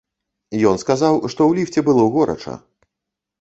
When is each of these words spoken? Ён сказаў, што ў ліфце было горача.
Ён 0.69 0.79
сказаў, 0.83 1.17
што 1.33 1.41
ў 1.49 1.59
ліфце 1.59 1.79
было 1.91 2.07
горача. 2.17 2.57